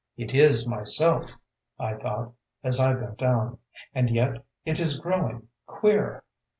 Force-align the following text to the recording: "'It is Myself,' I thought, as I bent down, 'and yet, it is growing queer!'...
"'It 0.17 0.33
is 0.33 0.67
Myself,' 0.67 1.37
I 1.77 1.93
thought, 1.93 2.33
as 2.63 2.79
I 2.79 2.95
bent 2.95 3.19
down, 3.19 3.59
'and 3.93 4.09
yet, 4.09 4.43
it 4.65 4.79
is 4.79 4.97
growing 4.99 5.49
queer!'... 5.67 6.23